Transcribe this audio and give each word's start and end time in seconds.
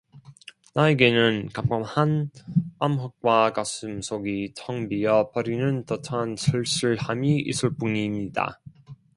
나에게는 0.73 1.49
깜깜한 1.49 2.31
암흑과 2.79 3.53
가슴속이 3.53 4.53
텅 4.57 4.89
비어 4.89 5.29
버리는 5.29 5.85
듯한 5.85 6.35
쓸쓸함이 6.37 7.37
있을 7.41 7.75
뿐입니다. 7.75 8.59